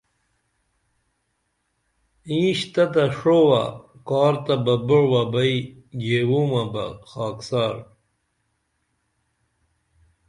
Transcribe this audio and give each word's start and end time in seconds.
انیش 2.29 2.59
تتہ 2.73 3.03
ݜعووہ 3.17 3.63
کار 4.07 4.33
تہ 4.45 4.55
بہ 4.63 4.75
بعووہ 4.87 5.21
بئی 5.33 5.55
گیوومہ 5.99 6.63
بہ 6.73 6.85
خاکسار 7.09 7.75